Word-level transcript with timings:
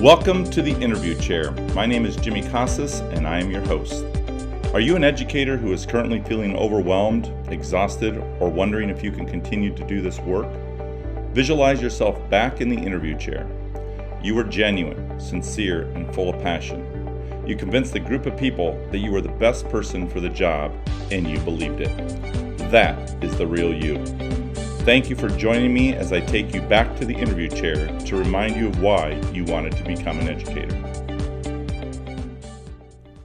Welcome 0.00 0.44
to 0.50 0.60
the 0.60 0.78
interview 0.82 1.18
chair. 1.18 1.52
My 1.74 1.86
name 1.86 2.04
is 2.04 2.16
Jimmy 2.16 2.42
Casas 2.42 3.00
and 3.00 3.26
I 3.26 3.40
am 3.40 3.50
your 3.50 3.62
host. 3.62 4.04
Are 4.74 4.78
you 4.78 4.94
an 4.94 5.02
educator 5.02 5.56
who 5.56 5.72
is 5.72 5.86
currently 5.86 6.20
feeling 6.20 6.54
overwhelmed, 6.54 7.32
exhausted, 7.50 8.18
or 8.38 8.50
wondering 8.50 8.90
if 8.90 9.02
you 9.02 9.10
can 9.10 9.24
continue 9.24 9.74
to 9.74 9.86
do 9.86 10.02
this 10.02 10.20
work? 10.20 10.48
Visualize 11.32 11.80
yourself 11.80 12.18
back 12.28 12.60
in 12.60 12.68
the 12.68 12.76
interview 12.76 13.16
chair. 13.16 13.48
You 14.22 14.34
were 14.34 14.44
genuine, 14.44 15.18
sincere, 15.18 15.84
and 15.94 16.14
full 16.14 16.28
of 16.28 16.42
passion. 16.42 16.84
You 17.46 17.56
convinced 17.56 17.94
the 17.94 18.00
group 18.00 18.26
of 18.26 18.36
people 18.36 18.78
that 18.92 18.98
you 18.98 19.10
were 19.10 19.22
the 19.22 19.30
best 19.30 19.66
person 19.70 20.10
for 20.10 20.20
the 20.20 20.28
job, 20.28 20.72
and 21.10 21.26
you 21.26 21.38
believed 21.40 21.80
it. 21.80 21.96
That 22.70 23.24
is 23.24 23.34
the 23.38 23.46
real 23.46 23.72
you. 23.72 23.96
Thank 24.86 25.10
you 25.10 25.16
for 25.16 25.28
joining 25.28 25.74
me 25.74 25.94
as 25.94 26.12
I 26.12 26.20
take 26.20 26.54
you 26.54 26.62
back 26.62 26.94
to 26.98 27.04
the 27.04 27.12
interview 27.12 27.48
chair 27.48 27.88
to 28.02 28.16
remind 28.16 28.54
you 28.54 28.68
of 28.68 28.80
why 28.80 29.20
you 29.32 29.42
wanted 29.42 29.76
to 29.78 29.82
become 29.82 30.20
an 30.20 30.28
educator. 30.28 30.80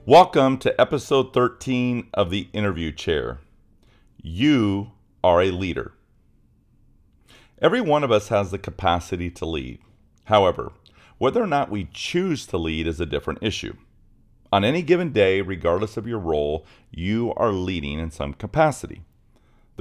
Welcome 0.04 0.58
to 0.58 0.80
episode 0.80 1.32
13 1.32 2.08
of 2.14 2.30
the 2.30 2.48
interview 2.52 2.90
chair. 2.90 3.38
You 4.20 4.90
are 5.22 5.40
a 5.40 5.52
leader. 5.52 5.92
Every 7.60 7.80
one 7.80 8.02
of 8.02 8.10
us 8.10 8.26
has 8.26 8.50
the 8.50 8.58
capacity 8.58 9.30
to 9.30 9.46
lead. 9.46 9.78
However, 10.24 10.72
whether 11.18 11.40
or 11.40 11.46
not 11.46 11.70
we 11.70 11.88
choose 11.92 12.44
to 12.46 12.58
lead 12.58 12.88
is 12.88 13.00
a 13.00 13.06
different 13.06 13.38
issue. 13.40 13.76
On 14.52 14.64
any 14.64 14.82
given 14.82 15.12
day, 15.12 15.40
regardless 15.42 15.96
of 15.96 16.08
your 16.08 16.18
role, 16.18 16.66
you 16.90 17.32
are 17.36 17.52
leading 17.52 18.00
in 18.00 18.10
some 18.10 18.34
capacity. 18.34 19.02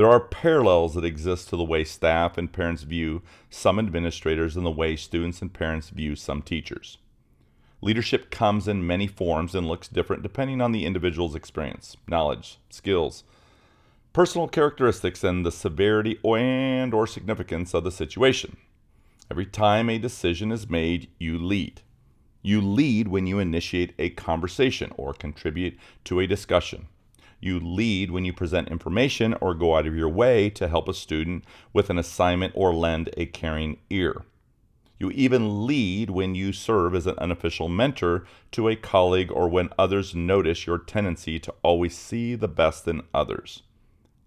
There 0.01 0.09
are 0.09 0.19
parallels 0.19 0.95
that 0.95 1.05
exist 1.05 1.49
to 1.49 1.55
the 1.55 1.63
way 1.63 1.83
staff 1.83 2.35
and 2.35 2.51
parents 2.51 2.81
view 2.81 3.21
some 3.51 3.77
administrators 3.77 4.57
and 4.57 4.65
the 4.65 4.71
way 4.71 4.95
students 4.95 5.43
and 5.43 5.53
parents 5.53 5.89
view 5.89 6.15
some 6.15 6.41
teachers. 6.41 6.97
Leadership 7.81 8.31
comes 8.31 8.67
in 8.67 8.87
many 8.87 9.05
forms 9.05 9.53
and 9.53 9.67
looks 9.67 9.87
different 9.87 10.23
depending 10.23 10.59
on 10.59 10.71
the 10.71 10.87
individual's 10.87 11.35
experience, 11.35 11.97
knowledge, 12.07 12.57
skills, 12.71 13.23
personal 14.11 14.47
characteristics, 14.47 15.23
and 15.23 15.45
the 15.45 15.51
severity 15.51 16.17
and 16.25 16.95
or 16.95 17.05
significance 17.05 17.75
of 17.75 17.83
the 17.83 17.91
situation. 17.91 18.57
Every 19.29 19.45
time 19.45 19.87
a 19.87 19.99
decision 19.99 20.51
is 20.51 20.67
made, 20.67 21.11
you 21.19 21.37
lead. 21.37 21.81
You 22.41 22.59
lead 22.59 23.07
when 23.07 23.27
you 23.27 23.37
initiate 23.37 23.93
a 23.99 24.09
conversation 24.09 24.93
or 24.97 25.13
contribute 25.13 25.77
to 26.05 26.19
a 26.19 26.25
discussion. 26.25 26.87
You 27.41 27.59
lead 27.59 28.11
when 28.11 28.23
you 28.23 28.33
present 28.33 28.69
information 28.69 29.35
or 29.41 29.55
go 29.55 29.75
out 29.75 29.87
of 29.87 29.95
your 29.95 30.09
way 30.09 30.49
to 30.51 30.67
help 30.67 30.87
a 30.87 30.93
student 30.93 31.43
with 31.73 31.89
an 31.89 31.97
assignment 31.97 32.53
or 32.55 32.73
lend 32.73 33.09
a 33.17 33.25
caring 33.25 33.79
ear. 33.89 34.23
You 34.99 35.09
even 35.09 35.65
lead 35.65 36.11
when 36.11 36.35
you 36.35 36.53
serve 36.53 36.93
as 36.93 37.07
an 37.07 37.17
unofficial 37.17 37.67
mentor 37.67 38.25
to 38.51 38.69
a 38.69 38.75
colleague 38.75 39.31
or 39.31 39.49
when 39.49 39.69
others 39.79 40.13
notice 40.13 40.67
your 40.67 40.77
tendency 40.77 41.39
to 41.39 41.55
always 41.63 41.97
see 41.97 42.35
the 42.35 42.47
best 42.47 42.87
in 42.87 43.01
others. 43.11 43.63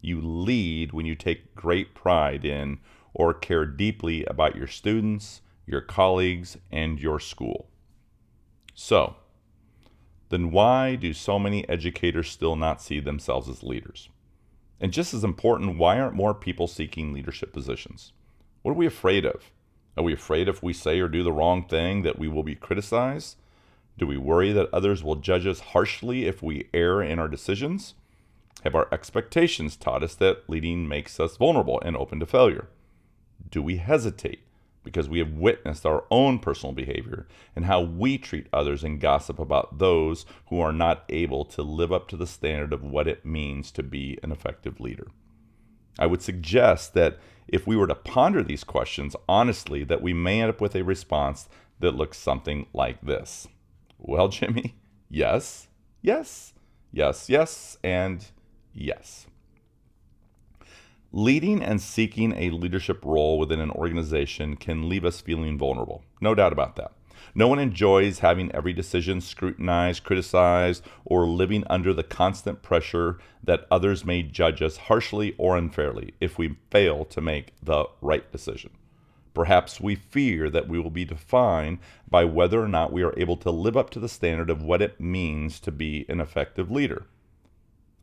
You 0.00 0.20
lead 0.20 0.92
when 0.92 1.06
you 1.06 1.14
take 1.14 1.54
great 1.54 1.94
pride 1.94 2.44
in 2.44 2.80
or 3.14 3.32
care 3.32 3.64
deeply 3.64 4.24
about 4.24 4.56
your 4.56 4.66
students, 4.66 5.42
your 5.64 5.80
colleagues, 5.80 6.58
and 6.72 6.98
your 6.98 7.20
school. 7.20 7.68
So, 8.74 9.14
then 10.30 10.50
why 10.50 10.96
do 10.96 11.12
so 11.12 11.38
many 11.38 11.68
educators 11.68 12.30
still 12.30 12.56
not 12.56 12.82
see 12.82 13.00
themselves 13.00 13.48
as 13.48 13.62
leaders? 13.62 14.08
And 14.80 14.92
just 14.92 15.14
as 15.14 15.24
important, 15.24 15.78
why 15.78 16.00
aren't 16.00 16.14
more 16.14 16.34
people 16.34 16.66
seeking 16.66 17.12
leadership 17.12 17.52
positions? 17.52 18.12
What 18.62 18.72
are 18.72 18.74
we 18.74 18.86
afraid 18.86 19.24
of? 19.24 19.50
Are 19.96 20.04
we 20.04 20.12
afraid 20.12 20.48
if 20.48 20.62
we 20.62 20.72
say 20.72 20.98
or 21.00 21.08
do 21.08 21.22
the 21.22 21.32
wrong 21.32 21.66
thing 21.66 22.02
that 22.02 22.18
we 22.18 22.28
will 22.28 22.42
be 22.42 22.54
criticized? 22.54 23.36
Do 23.96 24.06
we 24.06 24.16
worry 24.16 24.52
that 24.52 24.72
others 24.72 25.04
will 25.04 25.16
judge 25.16 25.46
us 25.46 25.60
harshly 25.60 26.26
if 26.26 26.42
we 26.42 26.68
err 26.74 27.00
in 27.00 27.18
our 27.18 27.28
decisions? 27.28 27.94
Have 28.64 28.74
our 28.74 28.88
expectations 28.90 29.76
taught 29.76 30.02
us 30.02 30.14
that 30.16 30.48
leading 30.48 30.88
makes 30.88 31.20
us 31.20 31.36
vulnerable 31.36 31.80
and 31.82 31.96
open 31.96 32.18
to 32.20 32.26
failure? 32.26 32.68
Do 33.50 33.62
we 33.62 33.76
hesitate 33.76 34.40
because 34.84 35.08
we 35.08 35.18
have 35.18 35.32
witnessed 35.32 35.84
our 35.84 36.04
own 36.10 36.38
personal 36.38 36.72
behavior 36.72 37.26
and 37.56 37.64
how 37.64 37.80
we 37.80 38.18
treat 38.18 38.46
others 38.52 38.84
and 38.84 39.00
gossip 39.00 39.38
about 39.38 39.78
those 39.78 40.26
who 40.48 40.60
are 40.60 40.72
not 40.72 41.04
able 41.08 41.44
to 41.46 41.62
live 41.62 41.92
up 41.92 42.06
to 42.08 42.16
the 42.16 42.26
standard 42.26 42.72
of 42.72 42.84
what 42.84 43.08
it 43.08 43.24
means 43.24 43.72
to 43.72 43.82
be 43.82 44.18
an 44.22 44.30
effective 44.30 44.78
leader. 44.78 45.08
I 45.98 46.06
would 46.06 46.22
suggest 46.22 46.94
that 46.94 47.18
if 47.48 47.66
we 47.66 47.76
were 47.76 47.86
to 47.86 47.94
ponder 47.94 48.42
these 48.42 48.64
questions 48.64 49.16
honestly, 49.28 49.84
that 49.84 50.02
we 50.02 50.12
may 50.12 50.40
end 50.40 50.50
up 50.50 50.60
with 50.60 50.74
a 50.74 50.84
response 50.84 51.48
that 51.80 51.96
looks 51.96 52.18
something 52.18 52.66
like 52.72 53.00
this. 53.00 53.48
Well, 53.98 54.28
Jimmy, 54.36 54.76
yes, 55.08 55.68
yes, 56.02 56.52
yes, 56.92 57.28
yes, 57.28 57.78
and 57.82 58.24
yes. 58.72 59.26
Leading 61.16 61.62
and 61.62 61.80
seeking 61.80 62.32
a 62.32 62.50
leadership 62.50 63.04
role 63.04 63.38
within 63.38 63.60
an 63.60 63.70
organization 63.70 64.56
can 64.56 64.88
leave 64.88 65.04
us 65.04 65.20
feeling 65.20 65.56
vulnerable. 65.56 66.02
No 66.20 66.34
doubt 66.34 66.52
about 66.52 66.74
that. 66.74 66.90
No 67.36 67.46
one 67.46 67.60
enjoys 67.60 68.18
having 68.18 68.50
every 68.50 68.72
decision 68.72 69.20
scrutinized, 69.20 70.02
criticized, 70.02 70.82
or 71.04 71.24
living 71.28 71.62
under 71.70 71.94
the 71.94 72.02
constant 72.02 72.62
pressure 72.62 73.18
that 73.44 73.68
others 73.70 74.04
may 74.04 74.24
judge 74.24 74.60
us 74.60 74.76
harshly 74.76 75.36
or 75.38 75.56
unfairly 75.56 76.14
if 76.20 76.36
we 76.36 76.56
fail 76.72 77.04
to 77.04 77.20
make 77.20 77.52
the 77.62 77.84
right 78.00 78.32
decision. 78.32 78.70
Perhaps 79.34 79.80
we 79.80 79.94
fear 79.94 80.50
that 80.50 80.66
we 80.66 80.80
will 80.80 80.90
be 80.90 81.04
defined 81.04 81.78
by 82.10 82.24
whether 82.24 82.60
or 82.60 82.66
not 82.66 82.92
we 82.92 83.04
are 83.04 83.16
able 83.16 83.36
to 83.36 83.52
live 83.52 83.76
up 83.76 83.88
to 83.90 84.00
the 84.00 84.08
standard 84.08 84.50
of 84.50 84.64
what 84.64 84.82
it 84.82 85.00
means 85.00 85.60
to 85.60 85.70
be 85.70 86.04
an 86.08 86.20
effective 86.20 86.72
leader. 86.72 87.06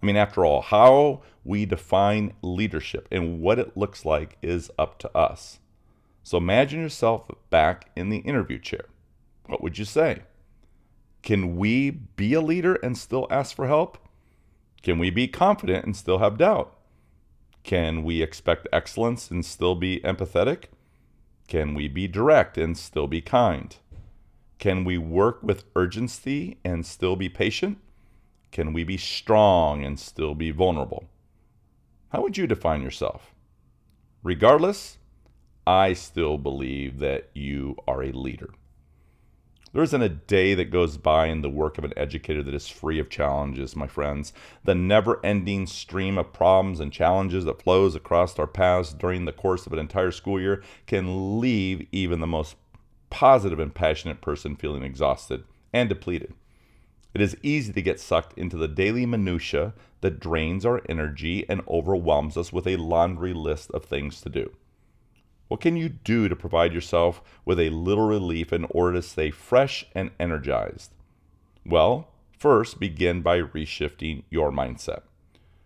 I 0.02 0.06
mean, 0.06 0.16
after 0.16 0.44
all, 0.44 0.62
how 0.62 1.22
we 1.44 1.66
define 1.66 2.34
leadership 2.42 3.08
and 3.12 3.40
what 3.40 3.60
it 3.60 3.78
looks 3.78 4.06
like 4.06 4.38
is 4.42 4.72
up 4.80 4.98
to 5.00 5.18
us. 5.18 5.60
So 6.24 6.38
imagine 6.38 6.82
yourself 6.82 7.30
back 7.50 7.92
in 7.96 8.10
the 8.10 8.20
interview 8.20 8.60
chair. 8.60 8.86
What 9.48 9.62
would 9.62 9.78
you 9.78 9.86
say? 9.86 10.24
Can 11.22 11.56
we 11.56 11.92
be 11.92 12.34
a 12.34 12.42
leader 12.42 12.76
and 12.76 12.98
still 12.98 13.28
ask 13.30 13.56
for 13.56 13.68
help? 13.68 13.98
Can 14.82 14.98
we 14.98 15.10
be 15.12 15.28
confident 15.28 15.86
and 15.86 15.96
still 15.96 16.18
have 16.18 16.38
doubt? 16.38 16.76
Can 17.64 18.04
we 18.04 18.24
expect 18.24 18.68
excellence 18.74 19.30
and 19.30 19.46
still 19.46 19.76
be 19.76 20.00
empathetic? 20.00 20.66
Can 21.48 21.76
we 21.76 21.88
be 21.88 22.08
direct 22.08 22.58
and 22.58 22.76
still 22.76 23.08
be 23.08 23.22
kind? 23.22 23.76
Can 24.58 24.84
we 24.84 24.98
work 24.98 25.44
with 25.44 25.66
urgency 25.76 26.58
and 26.64 26.86
still 26.86 27.16
be 27.16 27.30
patient? 27.30 27.78
Can 28.52 28.74
we 28.74 28.84
be 28.84 28.98
strong 28.98 29.84
and 29.84 30.00
still 30.00 30.36
be 30.36 30.52
vulnerable? 30.52 31.10
How 32.10 32.22
would 32.22 32.38
you 32.38 32.48
define 32.48 32.82
yourself? 32.82 33.34
Regardless, 34.24 34.98
I 35.66 35.94
still 35.94 36.38
believe 36.38 37.00
that 37.00 37.30
you 37.34 37.78
are 37.88 38.04
a 38.04 38.12
leader. 38.12 38.50
There 39.74 39.84
isn't 39.84 40.02
a 40.02 40.10
day 40.10 40.54
that 40.56 40.66
goes 40.66 40.98
by 40.98 41.28
in 41.28 41.42
the 41.42 41.50
work 41.50 41.78
of 41.78 41.86
an 41.86 41.94
educator 41.96 42.44
that 42.44 42.54
is 42.54 42.68
free 42.68 43.00
of 43.00 43.10
challenges, 43.10 43.74
my 43.74 43.88
friends. 43.88 44.34
The 44.66 44.76
never 44.76 45.26
ending 45.26 45.66
stream 45.66 46.18
of 46.18 46.34
problems 46.34 46.82
and 46.82 46.92
challenges 46.92 47.46
that 47.46 47.62
flows 47.62 47.96
across 47.96 48.38
our 48.38 48.48
paths 48.48 48.92
during 48.92 49.24
the 49.24 49.32
course 49.32 49.66
of 49.66 49.72
an 49.72 49.80
entire 49.80 50.12
school 50.12 50.42
year 50.42 50.62
can 50.88 51.40
leave 51.40 51.88
even 51.94 52.20
the 52.20 52.28
most 52.28 52.58
positive 53.10 53.60
and 53.60 53.74
passionate 53.74 54.20
person 54.20 54.58
feeling 54.58 54.84
exhausted 54.84 55.46
and 55.72 55.88
depleted. 55.88 56.34
It 57.14 57.22
is 57.22 57.36
easy 57.44 57.74
to 57.74 57.82
get 57.82 58.00
sucked 58.00 58.38
into 58.38 58.56
the 58.58 58.68
daily 58.68 59.06
minutiae 59.06 59.74
that 60.00 60.20
drains 60.20 60.66
our 60.66 60.82
energy 60.88 61.46
and 61.50 61.62
overwhelms 61.68 62.38
us 62.38 62.54
with 62.54 62.66
a 62.68 62.78
laundry 62.78 63.34
list 63.34 63.70
of 63.72 63.84
things 63.84 64.22
to 64.22 64.30
do. 64.30 64.52
What 65.50 65.60
can 65.60 65.76
you 65.76 65.90
do 65.90 66.30
to 66.30 66.36
provide 66.36 66.74
yourself 66.74 67.22
with 67.44 67.60
a 67.60 67.70
little 67.70 68.08
relief 68.08 68.54
in 68.54 68.66
order 68.70 68.94
to 68.94 69.02
stay 69.02 69.32
fresh 69.32 69.86
and 69.94 70.12
energized? 70.18 70.92
Well, 71.66 72.08
first 72.38 72.80
begin 72.80 73.22
by 73.22 73.42
reshifting 73.42 74.24
your 74.30 74.52
mindset. 74.52 75.02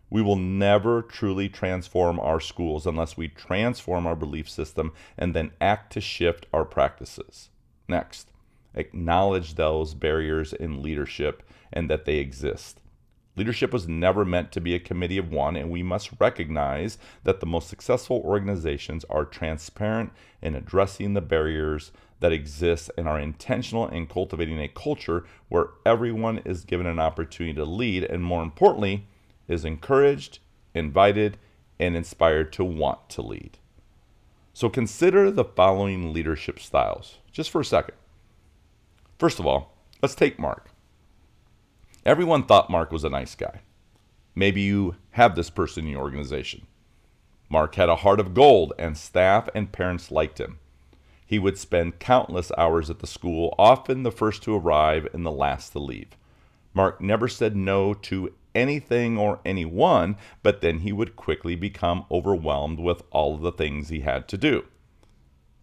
We 0.09 0.24
will 0.24 0.36
never 0.38 1.01
truly 1.03 1.50
transform 1.50 2.19
our 2.19 2.39
schools 2.39 2.88
unless 2.88 3.15
we 3.15 3.27
transform 3.27 4.07
our 4.07 4.15
belief 4.15 4.50
system 4.50 4.92
and 5.18 5.36
then 5.36 5.51
act 5.62 5.94
to 5.94 6.01
shift 6.01 6.47
our 6.51 6.65
practices. 6.65 7.50
Next, 7.88 8.31
acknowledge 8.75 9.56
those 9.56 9.94
barriers 9.94 10.54
in 10.54 10.83
leadership 10.83 11.44
and 11.74 11.89
that 11.89 12.06
they 12.06 12.18
exist. 12.18 12.80
Leadership 13.38 13.74
was 13.74 13.88
never 13.88 14.24
meant 14.24 14.51
to 14.54 14.62
be 14.62 14.74
a 14.75 14.80
committee 14.80 15.18
of 15.18 15.30
one, 15.30 15.57
and 15.57 15.69
we 15.69 15.83
must 15.83 16.10
recognize 16.19 16.98
that 17.24 17.42
the 17.42 17.45
most 17.45 17.68
successful 17.68 18.22
organizations 18.24 19.04
are 19.10 19.25
transparent 19.25 20.12
in 20.42 20.56
addressing 20.56 21.13
the 21.13 21.22
barriers 21.22 21.92
that 22.22 22.31
exist 22.31 22.89
and 22.98 23.10
are 23.10 23.19
intentional 23.19 23.89
in 23.89 24.07
cultivating 24.07 24.62
a 24.62 24.69
culture 24.69 25.25
where 25.50 25.68
everyone 25.86 26.38
is 26.39 26.63
given 26.63 26.86
an 26.86 27.00
opportunity 27.00 27.54
to 27.54 27.66
lead, 27.66 28.04
and 28.06 28.24
more 28.24 28.42
importantly, 28.42 29.06
is 29.50 29.66
encouraged, 29.66 30.39
invited, 30.74 31.38
and 31.78 31.98
inspired 31.98 32.54
to 32.54 32.63
want 32.63 33.10
to 33.10 33.21
lead. 33.21 33.57
So 34.54 34.69
consider 34.69 35.30
the 35.30 35.44
following 35.44 36.13
leadership 36.13 36.62
styles 36.62 37.18
just 37.33 37.50
for 37.50 37.60
a 37.60 37.66
second 37.66 37.95
First 39.17 39.39
of 39.39 39.45
all, 39.45 39.73
let's 40.01 40.15
take 40.15 40.38
Mark. 40.38 40.69
Everyone 42.06 42.44
thought 42.44 42.69
Mark 42.69 42.91
was 42.91 43.03
a 43.03 43.09
nice 43.09 43.33
guy. 43.33 43.62
Maybe 44.35 44.62
you 44.62 44.95
have 45.12 45.35
this 45.35 45.50
person 45.50 45.85
in 45.85 45.91
your 45.91 46.01
organization. 46.01 46.67
Mark 47.50 47.75
had 47.75 47.88
a 47.88 47.97
heart 47.97 48.19
of 48.19 48.33
gold, 48.33 48.73
and 48.77 48.97
staff 48.97 49.47
and 49.56 49.71
parents 49.71 50.12
liked 50.12 50.39
him. 50.39 50.59
He 51.25 51.39
would 51.39 51.57
spend 51.57 52.00
countless 52.00 52.51
hours 52.57 52.89
at 52.89 53.00
the 53.00 53.07
school, 53.07 53.56
often 53.57 54.03
the 54.03 54.12
first 54.12 54.44
to 54.44 54.56
arrive 54.56 55.07
and 55.13 55.25
the 55.25 55.31
last 55.31 55.71
to 55.71 55.79
leave. 55.79 56.09
Mark 56.73 57.00
never 57.00 57.27
said 57.29 57.56
no 57.56 57.94
to 57.94 58.33
anything 58.53 59.18
or 59.18 59.39
anyone, 59.45 60.18
but 60.44 60.61
then 60.61 60.79
he 60.79 60.91
would 60.91 61.15
quickly 61.15 61.56
become 61.56 62.06
overwhelmed 62.11 62.79
with 62.79 63.01
all 63.11 63.35
of 63.35 63.41
the 63.41 63.51
things 63.51 63.89
he 63.89 64.01
had 64.01 64.27
to 64.27 64.38
do. 64.38 64.65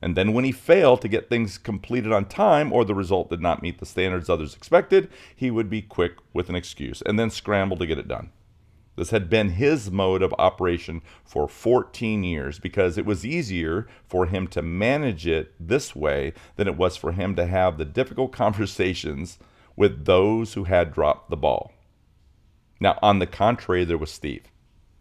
And 0.02 0.16
then 0.16 0.32
when 0.32 0.44
he 0.44 0.50
failed 0.50 1.00
to 1.02 1.08
get 1.08 1.28
things 1.28 1.56
completed 1.56 2.12
on 2.12 2.25
time 2.25 2.72
or 2.72 2.84
the 2.84 2.94
result 2.94 3.31
did 3.31 3.40
not 3.40 3.62
meet 3.62 3.78
the 3.78 3.87
standards 3.87 4.28
others 4.28 4.54
expected, 4.54 5.08
he 5.34 5.49
would 5.50 5.70
be 5.70 5.81
quick 5.81 6.14
with 6.34 6.49
an 6.49 6.56
excuse 6.56 7.02
and 7.02 7.19
then 7.19 7.31
scramble 7.31 7.76
to 7.76 7.87
get 7.87 7.99
it 7.99 8.08
done. 8.08 8.31
This 8.96 9.10
had 9.10 9.31
been 9.31 9.50
his 9.50 9.90
mode 9.90 10.20
of 10.20 10.34
operation 10.38 11.02
for 11.25 11.49
14 11.49 12.25
years 12.25 12.58
because 12.58 12.99
it 12.99 13.06
was 13.06 13.25
easier 13.25 13.87
for 14.04 14.26
him 14.26 14.49
to 14.49 14.60
manage 14.60 15.26
it 15.26 15.54
this 15.58 15.96
way 15.96 16.34
than 16.56 16.69
it 16.69 16.76
was 16.76 16.96
for 16.96 17.12
him 17.12 17.34
to 17.37 17.46
have 17.46 17.78
the 17.78 17.84
difficult 17.84 18.32
conversations 18.43 19.38
with 19.76 20.05
those 20.05 20.55
who 20.55 20.64
had 20.64 20.93
dropped 20.93 21.31
the 21.31 21.37
ball. 21.37 21.72
Now, 22.81 22.98
on 23.00 23.20
the 23.20 23.26
contrary, 23.26 23.84
there 23.84 23.96
was 23.96 24.10
Steve. 24.10 24.43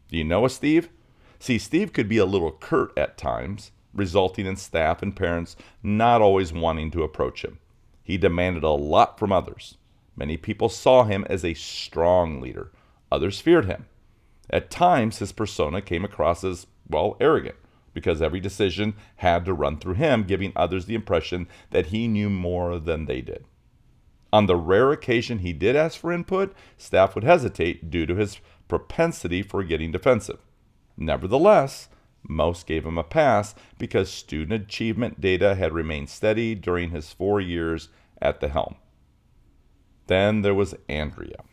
Do 0.09 0.17
you 0.17 0.23
know 0.23 0.45
a 0.45 0.49
Steve? 0.49 0.89
See, 1.39 1.57
Steve 1.57 1.91
could 1.91 2.07
be 2.07 2.17
a 2.17 2.25
little 2.25 2.51
curt 2.51 2.95
at 2.97 3.17
times, 3.17 3.71
resulting 3.93 4.45
in 4.45 4.55
staff 4.55 5.01
and 5.01 5.15
parents 5.15 5.55
not 5.83 6.21
always 6.21 6.53
wanting 6.53 6.91
to 6.91 7.03
approach 7.03 7.43
him. 7.43 7.59
He 8.03 8.17
demanded 8.17 8.63
a 8.63 8.69
lot 8.69 9.19
from 9.19 9.31
others. 9.31 9.77
Many 10.15 10.37
people 10.37 10.69
saw 10.69 11.03
him 11.03 11.25
as 11.29 11.45
a 11.45 11.53
strong 11.53 12.41
leader, 12.41 12.71
others 13.11 13.39
feared 13.39 13.65
him. 13.65 13.85
At 14.49 14.69
times, 14.69 15.19
his 15.19 15.31
persona 15.31 15.81
came 15.81 16.03
across 16.03 16.43
as, 16.43 16.67
well, 16.89 17.15
arrogant, 17.21 17.55
because 17.93 18.21
every 18.21 18.39
decision 18.39 18.95
had 19.17 19.45
to 19.45 19.53
run 19.53 19.77
through 19.77 19.93
him, 19.93 20.23
giving 20.23 20.51
others 20.55 20.85
the 20.85 20.95
impression 20.95 21.47
that 21.69 21.87
he 21.87 22.07
knew 22.07 22.29
more 22.29 22.79
than 22.79 23.05
they 23.05 23.21
did. 23.21 23.45
On 24.33 24.45
the 24.45 24.55
rare 24.55 24.91
occasion 24.91 25.39
he 25.39 25.53
did 25.53 25.75
ask 25.75 25.99
for 25.99 26.11
input, 26.11 26.53
staff 26.77 27.15
would 27.15 27.23
hesitate 27.23 27.89
due 27.89 28.05
to 28.05 28.15
his 28.15 28.39
propensity 28.67 29.41
for 29.41 29.63
getting 29.63 29.91
defensive. 29.91 30.39
Nevertheless, 30.97 31.89
most 32.27 32.67
gave 32.67 32.85
him 32.85 32.97
a 32.97 33.03
pass 33.03 33.55
because 33.77 34.09
student 34.09 34.63
achievement 34.63 35.19
data 35.19 35.55
had 35.55 35.73
remained 35.73 36.09
steady 36.09 36.55
during 36.55 36.91
his 36.91 37.13
four 37.13 37.41
years 37.41 37.89
at 38.21 38.39
the 38.39 38.49
helm. 38.49 38.75
Then 40.07 40.41
there 40.41 40.53
was 40.53 40.75
Andrea. 40.89 41.43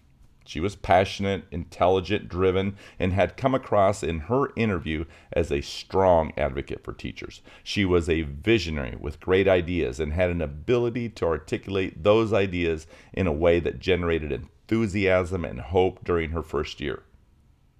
She 0.48 0.60
was 0.60 0.76
passionate, 0.76 1.44
intelligent, 1.50 2.26
driven, 2.26 2.76
and 2.98 3.12
had 3.12 3.36
come 3.36 3.54
across 3.54 4.02
in 4.02 4.20
her 4.20 4.50
interview 4.56 5.04
as 5.30 5.52
a 5.52 5.60
strong 5.60 6.32
advocate 6.38 6.82
for 6.82 6.94
teachers. 6.94 7.42
She 7.62 7.84
was 7.84 8.08
a 8.08 8.22
visionary 8.22 8.96
with 8.98 9.20
great 9.20 9.46
ideas 9.46 10.00
and 10.00 10.14
had 10.14 10.30
an 10.30 10.40
ability 10.40 11.10
to 11.10 11.26
articulate 11.26 12.02
those 12.02 12.32
ideas 12.32 12.86
in 13.12 13.26
a 13.26 13.32
way 13.32 13.60
that 13.60 13.78
generated 13.78 14.32
enthusiasm 14.32 15.44
and 15.44 15.60
hope 15.60 16.02
during 16.02 16.30
her 16.30 16.42
first 16.42 16.80
year. 16.80 17.02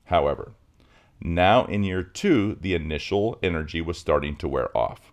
However, 0.05 0.53
now 1.21 1.65
in 1.65 1.83
year 1.83 2.03
two, 2.03 2.57
the 2.61 2.75
initial 2.75 3.39
energy 3.43 3.81
was 3.81 3.99
starting 3.99 4.37
to 4.37 4.49
wear 4.49 4.77
off. 4.77 5.13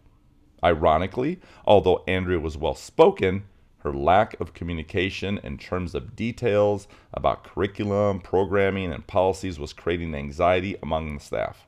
Ironically, 0.63 1.39
although 1.65 2.03
Andrea 2.07 2.39
was 2.39 2.57
well 2.57 2.75
spoken, 2.75 3.43
her 3.79 3.93
lack 3.93 4.39
of 4.39 4.55
communication 4.55 5.39
in 5.43 5.59
terms 5.59 5.93
of 5.93 6.15
details 6.15 6.87
about 7.13 7.43
curriculum, 7.43 8.19
programming, 8.19 8.91
and 8.91 9.05
policies 9.05 9.59
was 9.59 9.73
creating 9.73 10.15
anxiety 10.15 10.75
among 10.81 11.13
the 11.13 11.19
staff. 11.23 11.67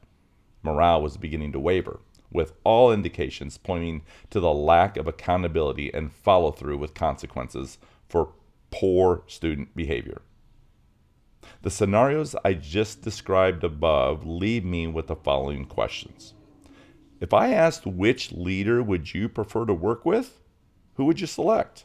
Morale 0.63 1.01
was 1.01 1.18
beginning 1.18 1.51
to 1.51 1.60
waver, 1.60 2.00
with 2.31 2.54
all 2.63 2.92
indications 2.92 3.60
pointing 3.60 4.01
to 4.31 4.40
the 4.40 4.51
lack 4.51 4.98
of 4.98 5.07
accountability 5.07 5.94
and 5.94 6.12
follow 6.12 6.51
through 6.51 6.78
with 6.78 6.95
consequences 6.95 7.78
for 8.10 8.33
poor 8.72 9.22
student 9.28 9.75
behavior. 9.75 10.22
The 11.68 11.72
scenarios 11.72 12.34
I 12.46 12.54
just 12.54 13.02
described 13.02 13.62
above 13.62 14.25
leave 14.25 14.64
me 14.64 14.88
with 14.88 15.08
the 15.08 15.18
following 15.18 15.66
questions. 15.66 16.34
If 17.19 17.34
I 17.34 17.52
asked 17.52 17.86
which 17.86 18.31
leader 18.31 18.81
would 18.81 19.14
you 19.14 19.28
prefer 19.28 19.66
to 19.66 19.74
work 19.74 20.06
with, 20.06 20.40
who 20.94 21.04
would 21.04 21.19
you 21.19 21.28
select? 21.28 21.84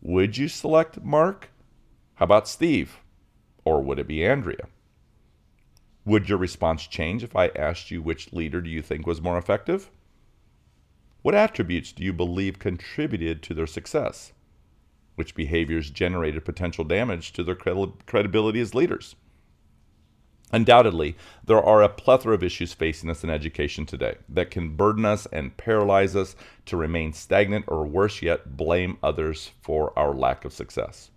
Would 0.00 0.36
you 0.38 0.48
select 0.48 1.04
Mark? 1.04 1.52
How 2.14 2.24
about 2.24 2.48
Steve? 2.48 2.98
Or 3.64 3.80
would 3.80 4.00
it 4.00 4.08
be 4.08 4.26
Andrea? 4.26 4.66
Would 6.04 6.28
your 6.28 6.38
response 6.38 6.88
change 6.88 7.22
if 7.22 7.36
I 7.36 7.46
asked 7.54 7.92
you 7.92 8.02
which 8.02 8.32
leader 8.32 8.60
do 8.60 8.70
you 8.70 8.82
think 8.82 9.06
was 9.06 9.22
more 9.22 9.38
effective? 9.38 9.88
What 11.22 11.36
attributes 11.36 11.92
do 11.92 12.02
you 12.02 12.12
believe 12.12 12.58
contributed 12.58 13.40
to 13.44 13.54
their 13.54 13.68
success? 13.68 14.32
Which 15.20 15.34
behaviors 15.34 15.90
generated 15.90 16.46
potential 16.46 16.82
damage 16.82 17.34
to 17.34 17.44
their 17.44 17.54
credibility 17.54 18.58
as 18.58 18.74
leaders? 18.74 19.16
Undoubtedly, 20.50 21.14
there 21.44 21.62
are 21.62 21.82
a 21.82 21.90
plethora 21.90 22.32
of 22.32 22.42
issues 22.42 22.72
facing 22.72 23.10
us 23.10 23.22
in 23.22 23.28
education 23.28 23.84
today 23.84 24.16
that 24.30 24.50
can 24.50 24.76
burden 24.76 25.04
us 25.04 25.26
and 25.26 25.58
paralyze 25.58 26.16
us 26.16 26.36
to 26.64 26.78
remain 26.78 27.12
stagnant 27.12 27.66
or 27.68 27.84
worse 27.86 28.22
yet, 28.22 28.56
blame 28.56 28.96
others 29.02 29.50
for 29.60 29.92
our 29.94 30.14
lack 30.14 30.46
of 30.46 30.54
success. 30.54 31.10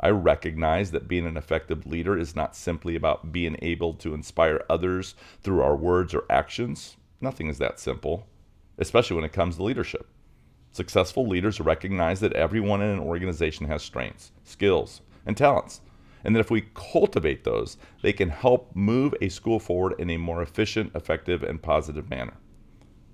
I 0.00 0.08
recognize 0.08 0.90
that 0.90 1.06
being 1.06 1.24
an 1.24 1.36
effective 1.36 1.86
leader 1.86 2.18
is 2.18 2.34
not 2.34 2.56
simply 2.56 2.96
about 2.96 3.30
being 3.30 3.56
able 3.62 3.94
to 3.94 4.14
inspire 4.14 4.64
others 4.68 5.14
through 5.42 5.62
our 5.62 5.76
words 5.76 6.12
or 6.12 6.24
actions. 6.28 6.96
Nothing 7.20 7.46
is 7.46 7.58
that 7.58 7.78
simple, 7.78 8.26
especially 8.78 9.14
when 9.14 9.24
it 9.24 9.32
comes 9.32 9.58
to 9.58 9.62
leadership. 9.62 10.08
Successful 10.72 11.26
leaders 11.26 11.60
recognize 11.60 12.20
that 12.20 12.32
everyone 12.34 12.82
in 12.82 12.90
an 12.90 13.00
organization 13.00 13.66
has 13.66 13.82
strengths, 13.82 14.32
skills, 14.44 15.00
and 15.26 15.36
talents 15.36 15.80
and 16.24 16.34
that 16.34 16.40
if 16.40 16.50
we 16.50 16.68
cultivate 16.74 17.44
those, 17.44 17.76
they 18.02 18.12
can 18.12 18.28
help 18.28 18.74
move 18.74 19.14
a 19.20 19.28
school 19.28 19.58
forward 19.58 19.94
in 19.98 20.10
a 20.10 20.16
more 20.16 20.42
efficient, 20.42 20.94
effective, 20.94 21.42
and 21.42 21.62
positive 21.62 22.10
manner. 22.10 22.34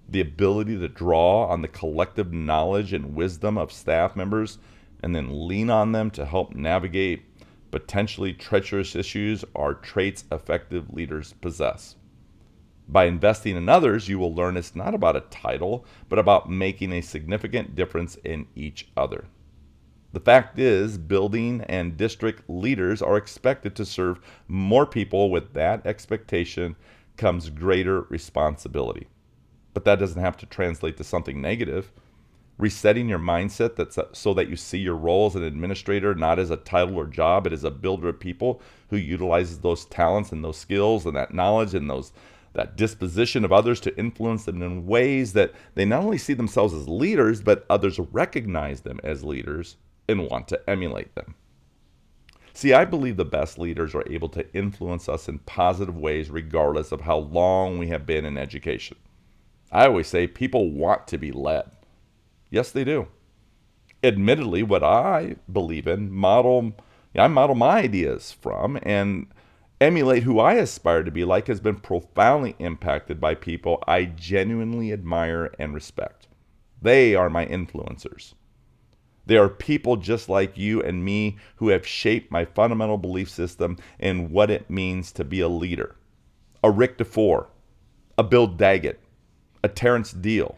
The 0.08 0.20
ability 0.20 0.78
to 0.78 0.88
draw 0.88 1.46
on 1.46 1.62
the 1.62 1.68
collective 1.68 2.32
knowledge 2.32 2.92
and 2.92 3.14
wisdom 3.14 3.56
of 3.56 3.72
staff 3.72 4.16
members 4.16 4.58
and 5.02 5.14
then 5.14 5.48
lean 5.48 5.70
on 5.70 5.92
them 5.92 6.10
to 6.12 6.24
help 6.24 6.54
navigate 6.54 7.24
potentially 7.70 8.32
treacherous 8.32 8.94
issues 8.94 9.44
are 9.54 9.74
traits 9.74 10.24
effective 10.30 10.92
leaders 10.92 11.34
possess. 11.34 11.96
By 12.88 13.04
investing 13.06 13.56
in 13.56 13.68
others, 13.68 14.08
you 14.08 14.18
will 14.18 14.34
learn 14.34 14.56
it's 14.56 14.76
not 14.76 14.94
about 14.94 15.16
a 15.16 15.22
title, 15.22 15.86
but 16.08 16.18
about 16.18 16.50
making 16.50 16.92
a 16.92 17.00
significant 17.00 17.74
difference 17.74 18.16
in 18.16 18.46
each 18.54 18.88
other. 18.96 19.24
The 20.12 20.20
fact 20.20 20.60
is, 20.60 20.96
building 20.96 21.62
and 21.62 21.96
district 21.96 22.48
leaders 22.48 23.02
are 23.02 23.16
expected 23.16 23.74
to 23.76 23.84
serve 23.84 24.20
more 24.46 24.86
people. 24.86 25.28
With 25.30 25.54
that 25.54 25.84
expectation 25.86 26.76
comes 27.16 27.50
greater 27.50 28.02
responsibility. 28.02 29.08
But 29.72 29.84
that 29.86 29.98
doesn't 29.98 30.22
have 30.22 30.36
to 30.36 30.46
translate 30.46 30.96
to 30.98 31.04
something 31.04 31.40
negative. 31.40 31.90
Resetting 32.58 33.08
your 33.08 33.18
mindset 33.18 33.74
that's 33.74 33.98
so 34.12 34.32
that 34.34 34.48
you 34.48 34.54
see 34.54 34.78
your 34.78 34.94
role 34.94 35.26
as 35.26 35.34
an 35.34 35.42
administrator 35.42 36.14
not 36.14 36.38
as 36.38 36.50
a 36.50 36.56
title 36.58 36.96
or 36.96 37.08
job, 37.08 37.42
but 37.42 37.52
as 37.52 37.64
a 37.64 37.70
builder 37.72 38.10
of 38.10 38.20
people 38.20 38.62
who 38.90 38.96
utilizes 38.96 39.58
those 39.58 39.84
talents 39.86 40.30
and 40.30 40.44
those 40.44 40.58
skills 40.58 41.06
and 41.06 41.16
that 41.16 41.34
knowledge 41.34 41.74
and 41.74 41.90
those 41.90 42.12
that 42.54 42.76
disposition 42.76 43.44
of 43.44 43.52
others 43.52 43.80
to 43.80 43.96
influence 43.98 44.44
them 44.44 44.62
in 44.62 44.86
ways 44.86 45.32
that 45.34 45.52
they 45.74 45.84
not 45.84 46.02
only 46.02 46.18
see 46.18 46.34
themselves 46.34 46.72
as 46.72 46.88
leaders, 46.88 47.42
but 47.42 47.66
others 47.68 47.98
recognize 47.98 48.80
them 48.80 48.98
as 49.04 49.22
leaders 49.22 49.76
and 50.08 50.28
want 50.28 50.48
to 50.48 50.70
emulate 50.70 51.14
them. 51.14 51.34
See, 52.52 52.72
I 52.72 52.84
believe 52.84 53.16
the 53.16 53.24
best 53.24 53.58
leaders 53.58 53.94
are 53.94 54.08
able 54.08 54.28
to 54.30 54.54
influence 54.54 55.08
us 55.08 55.28
in 55.28 55.40
positive 55.40 55.96
ways 55.96 56.30
regardless 56.30 56.92
of 56.92 57.00
how 57.00 57.18
long 57.18 57.78
we 57.78 57.88
have 57.88 58.06
been 58.06 58.24
in 58.24 58.38
education. 58.38 58.96
I 59.72 59.86
always 59.86 60.06
say 60.06 60.28
people 60.28 60.70
want 60.70 61.08
to 61.08 61.18
be 61.18 61.32
led. 61.32 61.68
Yes, 62.50 62.70
they 62.70 62.84
do. 62.84 63.08
Admittedly, 64.04 64.62
what 64.62 64.84
I 64.84 65.36
believe 65.50 65.88
in, 65.88 66.12
model 66.12 66.74
I 67.16 67.28
model 67.28 67.54
my 67.54 67.78
ideas 67.78 68.32
from 68.32 68.78
and 68.82 69.26
emulate 69.84 70.22
who 70.22 70.40
I 70.40 70.54
aspire 70.54 71.02
to 71.02 71.10
be 71.10 71.24
like 71.24 71.46
has 71.48 71.60
been 71.60 71.76
profoundly 71.76 72.56
impacted 72.58 73.20
by 73.20 73.34
people 73.34 73.84
I 73.86 74.06
genuinely 74.06 74.92
admire 74.92 75.52
and 75.58 75.74
respect. 75.74 76.26
They 76.80 77.14
are 77.14 77.28
my 77.28 77.44
influencers. 77.44 78.32
They 79.26 79.36
are 79.36 79.48
people 79.50 79.96
just 79.96 80.30
like 80.30 80.56
you 80.56 80.82
and 80.82 81.04
me 81.04 81.36
who 81.56 81.68
have 81.68 81.86
shaped 81.86 82.32
my 82.32 82.46
fundamental 82.46 82.96
belief 82.96 83.28
system 83.28 83.76
and 84.00 84.30
what 84.30 84.50
it 84.50 84.70
means 84.70 85.12
to 85.12 85.24
be 85.24 85.40
a 85.40 85.48
leader. 85.48 85.96
A 86.62 86.70
Rick 86.70 86.96
DuFour, 86.96 87.48
a 88.16 88.22
Bill 88.22 88.46
Daggett, 88.46 89.00
a 89.62 89.68
Terrence 89.68 90.12
Deal. 90.12 90.56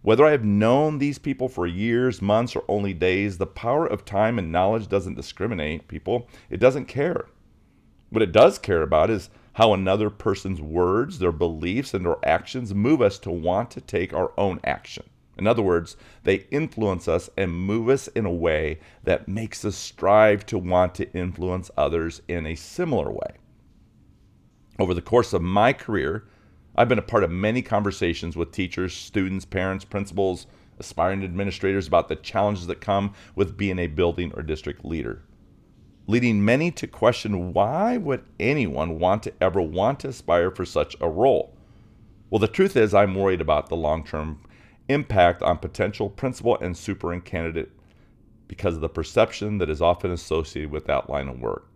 Whether 0.00 0.24
I 0.24 0.30
have 0.30 0.44
known 0.44 0.98
these 0.98 1.18
people 1.18 1.48
for 1.48 1.66
years, 1.66 2.22
months, 2.22 2.56
or 2.56 2.64
only 2.68 2.94
days, 2.94 3.36
the 3.36 3.46
power 3.46 3.86
of 3.86 4.06
time 4.06 4.38
and 4.38 4.52
knowledge 4.52 4.88
doesn't 4.88 5.16
discriminate 5.16 5.88
people. 5.88 6.28
It 6.48 6.60
doesn't 6.60 6.86
care. 6.86 7.26
What 8.10 8.22
it 8.22 8.32
does 8.32 8.58
care 8.58 8.82
about 8.82 9.10
is 9.10 9.30
how 9.54 9.72
another 9.72 10.10
person's 10.10 10.60
words, 10.60 11.18
their 11.18 11.32
beliefs, 11.32 11.94
and 11.94 12.04
their 12.04 12.16
actions 12.24 12.74
move 12.74 13.00
us 13.00 13.18
to 13.20 13.30
want 13.30 13.70
to 13.72 13.80
take 13.80 14.12
our 14.12 14.32
own 14.36 14.60
action. 14.64 15.04
In 15.38 15.46
other 15.46 15.62
words, 15.62 15.96
they 16.24 16.46
influence 16.50 17.08
us 17.08 17.28
and 17.36 17.52
move 17.52 17.88
us 17.88 18.08
in 18.08 18.24
a 18.24 18.32
way 18.32 18.80
that 19.04 19.28
makes 19.28 19.64
us 19.64 19.76
strive 19.76 20.46
to 20.46 20.58
want 20.58 20.94
to 20.96 21.12
influence 21.12 21.70
others 21.76 22.22
in 22.28 22.46
a 22.46 22.54
similar 22.54 23.10
way. 23.10 23.36
Over 24.78 24.94
the 24.94 25.02
course 25.02 25.32
of 25.32 25.42
my 25.42 25.72
career, 25.72 26.26
I've 26.74 26.88
been 26.88 26.98
a 26.98 27.02
part 27.02 27.24
of 27.24 27.30
many 27.30 27.62
conversations 27.62 28.36
with 28.36 28.52
teachers, 28.52 28.94
students, 28.94 29.44
parents, 29.46 29.84
principals, 29.84 30.46
aspiring 30.78 31.24
administrators 31.24 31.86
about 31.86 32.08
the 32.08 32.16
challenges 32.16 32.66
that 32.66 32.82
come 32.82 33.14
with 33.34 33.56
being 33.56 33.78
a 33.78 33.86
building 33.86 34.32
or 34.36 34.42
district 34.42 34.84
leader, 34.84 35.22
leading 36.06 36.44
many 36.44 36.70
to 36.70 36.86
question 36.86 37.52
why 37.52 37.96
would 37.96 38.24
anyone 38.38 38.98
want 38.98 39.22
to 39.24 39.32
ever 39.40 39.60
want 39.60 40.00
to 40.00 40.08
aspire 40.08 40.50
for 40.50 40.64
such 40.64 40.96
a 41.00 41.08
role? 41.08 41.56
Well, 42.30 42.38
the 42.38 42.48
truth 42.48 42.76
is, 42.76 42.94
I'm 42.94 43.14
worried 43.14 43.40
about 43.40 43.68
the 43.68 43.76
long 43.76 44.04
term 44.04 44.40
impact 44.88 45.42
on 45.42 45.58
potential 45.58 46.08
principal 46.08 46.58
and 46.58 46.76
superintendent 46.76 47.24
candidate 47.24 47.72
because 48.48 48.74
of 48.76 48.80
the 48.80 48.88
perception 48.88 49.58
that 49.58 49.70
is 49.70 49.82
often 49.82 50.10
associated 50.10 50.70
with 50.70 50.86
that 50.86 51.10
line 51.10 51.28
of 51.28 51.40
work. 51.40 51.68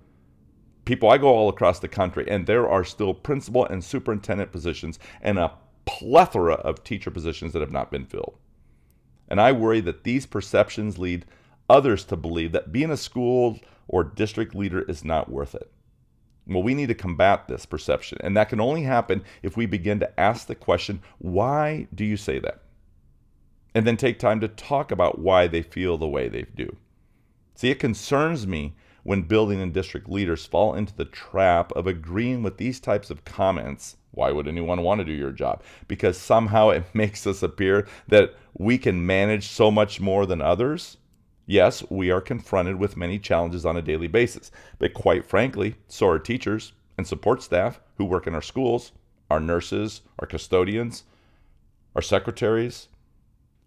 People, 0.85 1.11
I 1.11 1.19
go 1.19 1.29
all 1.29 1.49
across 1.49 1.79
the 1.79 1.89
country, 1.89 2.25
and 2.29 2.47
there 2.47 2.69
are 2.69 2.85
still 2.85 3.15
principal 3.15 3.67
and 3.67 3.83
superintendent 3.83 4.53
positions 4.53 4.99
and 5.21 5.39
a 5.39 5.53
plethora 5.85 6.55
of 6.55 6.85
teacher 6.85 7.11
positions 7.11 7.53
that 7.53 7.61
have 7.61 7.73
not 7.73 7.91
been 7.91 8.07
filled. 8.07 8.39
And 9.29 9.41
I 9.41 9.53
worry 9.53 9.81
that 9.81 10.05
these 10.05 10.27
perceptions 10.27 10.99
lead 10.99 11.27
others 11.69 12.05
to 12.07 12.17
believe 12.17 12.53
that 12.53 12.73
being 12.73 12.91
a 12.91 12.97
school 12.97 13.59
or 13.91 14.05
district 14.05 14.55
leader 14.55 14.83
is 14.83 15.05
not 15.05 15.31
worth 15.31 15.55
it. 15.55 15.71
Well, 16.47 16.63
we 16.63 16.75
need 16.75 16.89
to 16.89 16.95
combat 16.95 17.47
this 17.47 17.67
perception, 17.67 18.19
and 18.23 18.35
that 18.37 18.49
can 18.49 18.61
only 18.61 18.83
happen 18.83 19.23
if 19.43 19.57
we 19.57 19.67
begin 19.67 20.01
to 20.01 20.21
ask 20.21 20.47
the 20.47 20.55
question 20.55 21.03
why 21.19 21.87
do 21.95 22.05
you 22.05 22.17
say 22.17 22.39
that? 22.39 22.63
and 23.75 23.87
then 23.87 23.97
take 23.97 24.19
time 24.19 24.41
to 24.41 24.49
talk 24.49 24.91
about 24.91 25.19
why 25.19 25.47
they 25.47 25.63
feel 25.63 25.97
the 25.97 26.09
way 26.09 26.29
they 26.29 26.43
do. 26.55 26.77
See, 27.55 27.71
it 27.71 27.79
concerns 27.79 28.47
me 28.47 28.75
when 29.03 29.23
building 29.23 29.61
and 29.61 29.73
district 29.73 30.09
leaders 30.09 30.47
fall 30.47 30.75
into 30.75 30.95
the 30.95 31.05
trap 31.05 31.73
of 31.73 31.87
agreeing 31.87 32.43
with 32.43 32.59
these 32.59 32.81
types 32.81 33.11
of 33.11 33.25
comments. 33.25 33.97
Why 34.13 34.33
would 34.33 34.49
anyone 34.49 34.83
want 34.83 34.99
to 34.99 35.05
do 35.05 35.13
your 35.13 35.31
job? 35.31 35.63
Because 35.89 36.19
somehow 36.19 36.71
it 36.71 36.85
makes 36.95 37.27
us 37.27 37.43
appear 37.43 37.87
that 38.09 38.35
we 38.55 38.77
can 38.79 39.07
manage 39.07 39.47
so 39.47 39.71
much 39.71 40.01
more 40.01 40.27
than 40.27 40.43
others. 40.43 40.97
Yes, 41.51 41.83
we 41.91 42.13
are 42.13 42.21
confronted 42.21 42.77
with 42.77 42.97
many 42.97 43.19
challenges 43.19 43.67
on 43.67 43.77
a 43.77 43.83
daily 43.83 44.07
basis, 44.07 44.53
but 44.79 44.95
quite 44.95 45.27
frankly, 45.27 45.75
so 45.89 46.07
are 46.07 46.21
teachers 46.21 46.75
and 46.97 47.05
support 47.05 47.43
staff 47.43 47.81
who 47.97 48.05
work 48.05 48.29
in 48.29 48.37
our 48.37 48.41
schools, 48.41 48.93
our 49.29 49.41
nurses, 49.41 50.03
our 50.21 50.29
custodians, 50.29 51.03
our 51.97 52.03
secretaries, 52.03 52.87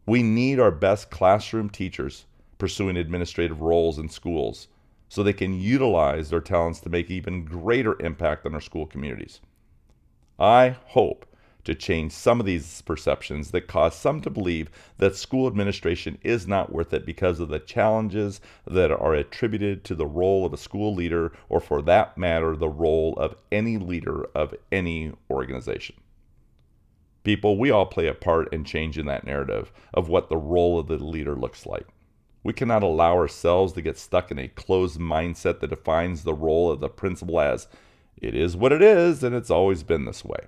we 0.05 0.23
need 0.23 0.61
our 0.61 0.71
best 0.71 1.11
classroom 1.11 1.69
teachers 1.69 2.23
pursuing 2.57 2.95
administrative 2.95 3.59
roles 3.59 3.99
in 3.99 4.07
schools 4.07 4.69
so 5.09 5.21
they 5.21 5.33
can 5.33 5.59
utilize 5.59 6.29
their 6.29 6.39
talents 6.39 6.79
to 6.79 6.89
make 6.89 7.11
even 7.11 7.43
greater 7.43 8.01
impact 8.01 8.45
on 8.45 8.53
our 8.53 8.61
school 8.61 8.85
communities. 8.85 9.41
I 10.39 10.77
hope 10.85 11.25
to 11.63 11.73
change 11.73 12.11
some 12.11 12.39
of 12.39 12.45
these 12.45 12.81
perceptions 12.81 13.51
that 13.51 13.67
cause 13.67 13.95
some 13.95 14.21
to 14.21 14.29
believe 14.29 14.69
that 14.97 15.15
school 15.15 15.47
administration 15.47 16.17
is 16.21 16.47
not 16.47 16.71
worth 16.71 16.93
it 16.93 17.05
because 17.05 17.39
of 17.39 17.49
the 17.49 17.59
challenges 17.59 18.41
that 18.65 18.91
are 18.91 19.13
attributed 19.13 19.83
to 19.83 19.95
the 19.95 20.05
role 20.05 20.45
of 20.45 20.53
a 20.53 20.57
school 20.57 20.93
leader, 20.93 21.31
or 21.49 21.59
for 21.59 21.81
that 21.81 22.17
matter, 22.17 22.55
the 22.55 22.69
role 22.69 23.13
of 23.17 23.35
any 23.51 23.77
leader 23.77 24.25
of 24.35 24.53
any 24.71 25.11
organization. 25.29 25.95
People, 27.23 27.57
we 27.57 27.71
all 27.71 27.85
play 27.85 28.07
a 28.07 28.13
part 28.13 28.51
in 28.53 28.65
changing 28.65 29.05
that 29.05 29.25
narrative 29.25 29.71
of 29.93 30.09
what 30.09 30.29
the 30.29 30.37
role 30.37 30.77
of 30.77 30.87
the 30.87 30.97
leader 30.97 31.35
looks 31.35 31.65
like. 31.65 31.87
We 32.43 32.51
cannot 32.51 32.83
allow 32.83 33.15
ourselves 33.15 33.71
to 33.73 33.81
get 33.81 33.97
stuck 33.97 34.29
in 34.29 34.37
a 34.37 34.49
closed 34.49 34.99
mindset 34.99 35.61
that 35.61 35.69
defines 35.69 36.23
the 36.23 36.33
role 36.33 36.69
of 36.69 36.81
the 36.81 36.89
principal 36.89 37.39
as 37.39 37.69
it 38.17 38.35
is 38.35 38.57
what 38.57 38.73
it 38.73 38.81
is 38.81 39.23
and 39.23 39.33
it's 39.33 39.49
always 39.49 39.83
been 39.83 40.03
this 40.03 40.25
way. 40.25 40.39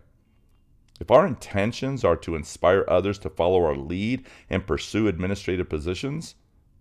If 1.00 1.12
our 1.12 1.28
intentions 1.28 2.04
are 2.04 2.16
to 2.18 2.36
inspire 2.36 2.86
others 2.88 3.20
to 3.20 3.30
follow 3.30 3.64
our 3.64 3.76
lead 3.76 4.26
and 4.50 4.66
pursue 4.66 5.08
administrative 5.08 5.70
positions, 5.70 6.36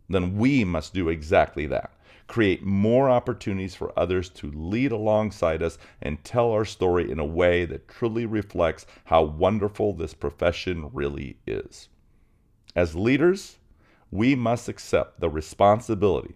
then 0.09 0.37
we 0.37 0.65
must 0.65 0.95
do 0.95 1.09
exactly 1.09 1.67
that 1.67 1.91
create 2.27 2.65
more 2.65 3.11
opportunities 3.11 3.75
for 3.75 3.93
others 3.99 4.29
to 4.31 4.51
lead 4.53 4.93
alongside 4.93 5.63
us 5.63 5.79
and 6.01 6.23
tell 6.25 6.51
our 6.51 6.65
story 6.65 7.11
in 7.11 7.19
a 7.19 7.25
way 7.25 7.65
that 7.65 7.89
truly 7.89 8.27
reflects 8.27 8.87
how 9.05 9.23
wonderful 9.23 9.93
this 9.93 10.15
profession 10.15 10.91
really 10.93 11.37
is. 11.47 11.89
As 12.75 12.97
leaders, 12.97 13.59
we 14.11 14.35
must 14.35 14.69
accept 14.69 15.21
the 15.21 15.29
responsibility 15.29 16.35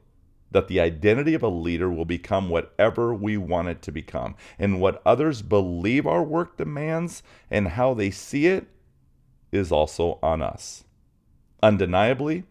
that 0.50 0.68
the 0.68 0.80
identity 0.80 1.34
of 1.34 1.42
a 1.42 1.48
leader 1.48 1.90
will 1.90 2.04
become 2.04 2.48
whatever 2.48 3.14
we 3.14 3.36
want 3.36 3.68
it 3.68 3.82
to 3.82 3.92
become. 3.92 4.34
And 4.58 4.80
what 4.80 5.02
others 5.04 5.42
believe 5.42 6.06
our 6.06 6.22
work 6.22 6.56
demands 6.56 7.22
and 7.50 7.68
how 7.68 7.94
they 7.94 8.10
see 8.10 8.46
it 8.46 8.66
is 9.52 9.72
also 9.72 10.18
on 10.22 10.42
us. 10.42 10.84
Undeniably, 11.62 12.44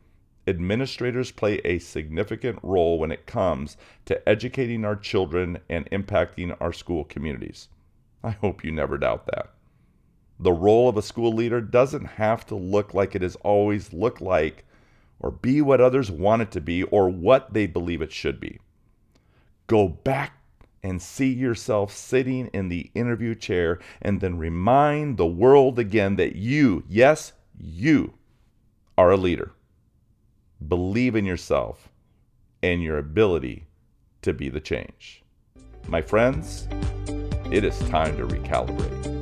administrators 0.48 1.32
play 1.32 1.60
a 1.64 1.80
significant 1.80 2.60
role 2.64 3.00
when 3.00 3.12
it 3.12 3.26
comes 3.26 3.78
to 4.06 4.28
educating 4.28 4.86
our 4.86 4.96
children 4.96 5.60
and 5.70 5.90
impacting 5.92 6.56
our 6.60 6.74
school 6.74 7.04
communities. 7.04 7.70
I 8.24 8.32
hope 8.32 8.64
you 8.64 8.72
never 8.72 8.98
doubt 8.98 9.26
that. 9.28 9.52
The 10.40 10.52
role 10.52 10.88
of 10.88 10.98
a 10.98 11.02
school 11.02 11.32
leader 11.32 11.62
doesn't 11.62 12.06
have 12.06 12.46
to 12.48 12.56
look 12.56 12.94
like 12.94 13.16
it 13.16 13.24
has 13.24 13.36
always 13.38 13.92
looked 13.92 14.22
like, 14.22 14.66
or 15.20 15.32
be 15.32 15.62
what 15.62 15.82
others 15.82 16.12
want 16.12 16.42
it 16.42 16.52
to 16.52 16.62
be, 16.62 16.84
or 16.84 17.10
what 17.10 17.54
they 17.54 17.66
believe 17.66 18.02
it 18.02 18.12
should 18.12 18.40
be. 18.40 18.60
Go 19.68 19.88
back 19.88 20.34
and 20.84 21.02
see 21.02 21.34
yourself 21.34 21.92
sitting 21.92 22.48
in 22.48 22.70
the 22.70 22.92
interview 22.94 23.36
chair, 23.36 23.80
and 24.02 24.22
then 24.22 24.38
remind 24.38 25.18
the 25.18 25.26
world 25.26 25.80
again 25.80 26.16
that 26.16 26.36
you, 26.36 26.84
yes, 26.88 27.34
you, 27.60 28.14
are 28.98 29.12
a 29.12 29.18
leader 29.18 29.52
believe 30.68 31.16
in 31.16 31.26
yourself 31.26 31.90
and 32.64 32.82
your 32.82 32.98
ability 32.98 33.68
to 34.22 34.34
be 34.34 34.50
the 34.50 34.60
change. 34.60 35.24
My 35.88 36.02
friends, 36.02 36.68
it 37.52 37.64
is 37.64 37.78
time 37.90 38.18
to 38.18 38.26
recalibrate. 38.26 39.17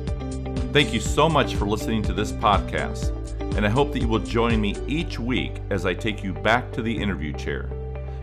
Thank 0.72 0.92
you 0.92 1.00
so 1.00 1.28
much 1.28 1.54
for 1.54 1.66
listening 1.66 2.02
to 2.02 2.12
this 2.12 2.32
podcast, 2.32 3.10
and 3.56 3.64
I 3.64 3.70
hope 3.70 3.92
that 3.92 4.00
you 4.00 4.08
will 4.08 4.18
join 4.18 4.60
me 4.60 4.74
each 4.86 5.18
week 5.18 5.62
as 5.70 5.86
I 5.86 5.94
take 5.94 6.22
you 6.22 6.34
back 6.34 6.70
to 6.72 6.82
the 6.82 6.94
interview 6.94 7.32
chair. 7.32 7.70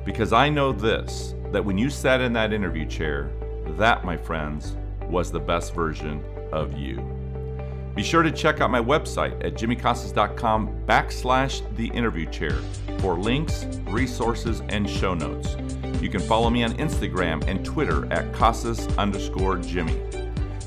Because 0.05 0.33
I 0.33 0.49
know 0.49 0.71
this 0.71 1.33
that 1.51 1.63
when 1.63 1.77
you 1.77 1.89
sat 1.89 2.21
in 2.21 2.33
that 2.33 2.53
interview 2.53 2.85
chair, 2.85 3.31
that, 3.77 4.05
my 4.05 4.17
friends, 4.17 4.75
was 5.09 5.31
the 5.31 5.39
best 5.39 5.73
version 5.73 6.23
of 6.51 6.77
you. 6.77 7.01
Be 7.95 8.03
sure 8.03 8.23
to 8.23 8.31
check 8.31 8.59
out 8.59 8.71
my 8.71 8.81
website 8.81 9.43
at 9.45 9.53
jimmycasas.com 9.53 10.85
backslash 10.87 11.75
the 11.75 11.87
interview 11.87 12.29
chair 12.29 12.57
for 12.99 13.17
links, 13.17 13.65
resources, 13.87 14.61
and 14.69 14.89
show 14.89 15.13
notes. 15.13 15.55
You 16.01 16.09
can 16.09 16.21
follow 16.21 16.49
me 16.49 16.63
on 16.63 16.73
Instagram 16.73 17.47
and 17.47 17.63
Twitter 17.63 18.11
at 18.11 18.33
Casas 18.33 18.87
underscore 18.97 19.57
Jimmy. 19.57 19.99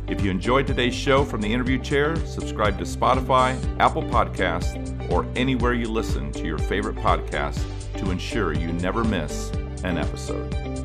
If 0.08 0.22
you 0.22 0.30
enjoyed 0.30 0.68
today's 0.68 0.94
show 0.94 1.24
from 1.24 1.40
the 1.40 1.52
interview 1.52 1.80
chair, 1.80 2.14
subscribe 2.26 2.78
to 2.78 2.84
Spotify, 2.84 3.58
Apple 3.80 4.04
Podcasts, 4.04 5.10
or 5.10 5.26
anywhere 5.34 5.74
you 5.74 5.88
listen 5.88 6.30
to 6.32 6.44
your 6.44 6.58
favorite 6.58 6.96
podcast 6.96 7.60
to 7.96 8.10
ensure 8.12 8.52
you 8.52 8.72
never 8.72 9.02
miss 9.02 9.50
an 9.82 9.98
episode. 9.98 10.75